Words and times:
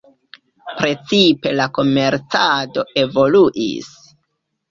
Precipe 0.77 1.51
la 1.59 1.67
komercado 1.75 2.85
evoluis. 3.05 3.93